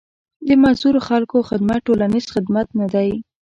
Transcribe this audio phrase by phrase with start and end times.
[0.47, 3.09] د معذورو خلکو خدمت ټولنيز خدمت نه دی.